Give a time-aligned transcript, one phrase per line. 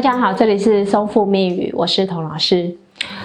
[0.00, 2.74] 大家好，这里是松富密语，我是童老师。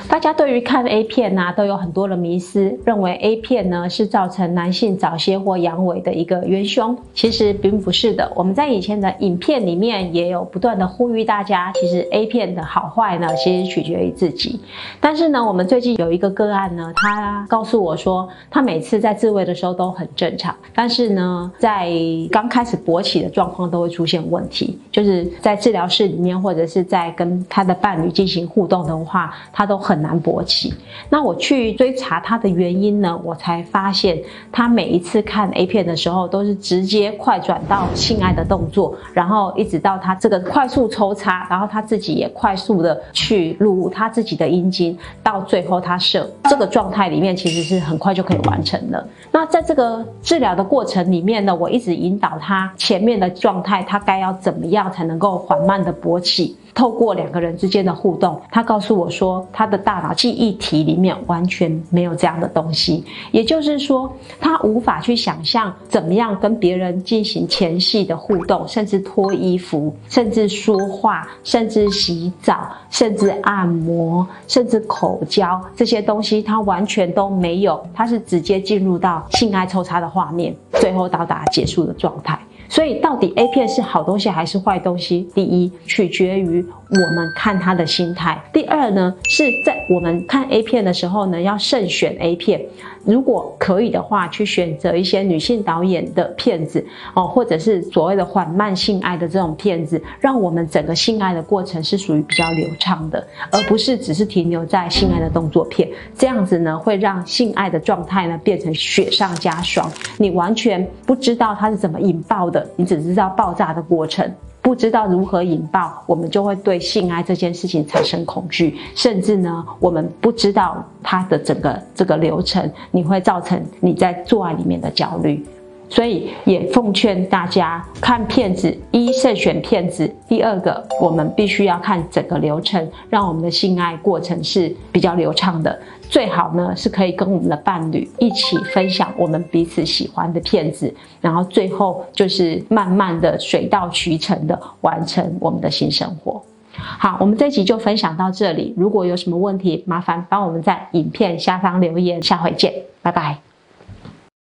[0.08, 6.98] 大家对于看 A 片呢，都有很多的迷思，认为 A 片呢是造成男性早泄或阳痿的一个元凶。
[7.14, 8.32] 其实并不是的。
[8.36, 14.60] 我们在以前的影片里面也有不断的呼吁大家，其实 A 片的好坏呢，其实取决于自己。
[15.02, 21.92] 但是呢，我们最近有一个个案呢，他告诉我说，他每次在自慰的时候都很正常，但是呢，在
[22.32, 29.95] 刚开始勃起的状况都会出现问题，就是在治疗室里面或者是在跟他的伴侣进行互动的话，他都很。
[29.96, 30.74] 很难勃起，
[31.10, 33.18] 那我去追查他的原因呢？
[33.24, 34.22] 我才发现
[34.52, 49.08] 他每一次看 A 片的时候，都是直接快转到性爱的动作，然后一直到他这个快速抽插，然后他自己也快速的去录他自己的阴茎，到最后他射，这个状态里面其实是很快就可以完成了。
[49.32, 56.58] 那在这个治疗的过程里面呢，我一直引导他前面的状态，他该要怎么样才能够缓慢的勃起？
[56.76, 82.38] 透过两个人之间的互动，他告诉我说，他的大脑记忆体里面完全没有这样的东西，也就是说，他无法去想象怎么样跟别人进行前戏的互动，甚至脱衣服，甚至说话，甚至洗澡，甚至按摩，甚至口交这些东西，他完全都没有，他是直接进入到性爱抽插的画面，最后到达结束的状态。
[82.68, 85.28] 所以，到底 A 片是好东西还是坏东西？
[85.34, 92.62] 第一，取决于我们看他的心态；第二呢，是在我们看 A 片的时候呢，要慎选 A 片。
[93.06, 105.88] 如果可以的话，去选择一些女性导演的片子哦，或者是所谓的缓慢性爱的这种片子，让我们整个性爱的过程是属于比较流畅的，而不是只是停留在性爱的动作片。
[106.18, 114.30] 这样子呢，会让性爱的状态呢变成雪上加霜，你完全不知道它是怎么引爆的，你只知道爆炸的过程。
[114.62, 125.46] 不知道如何引爆，我们就会对性爱这件事情产生恐惧，甚至呢，我们不知道它的整个这个流程，你会造成你在做爱里面的焦虑。
[125.90, 135.78] 所以也奉劝大家看片子，一慎选片子，第二个我们必须要看整个流程，让我们的性爱过程是比较流畅的。
[136.10, 146.42] 最好呢是可以跟我们的伴侣一起分享我们彼此喜欢的片子，然后最后就是慢慢的水到渠成的完成我们的新生活。
[146.78, 148.74] 好，我们这集就分享到这里。
[148.78, 152.22] 如果有什么问题，麻烦帮我们在影片下方留言。
[152.22, 153.45] 下回见，拜拜。